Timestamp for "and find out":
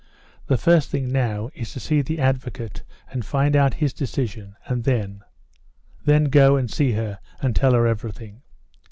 3.11-3.75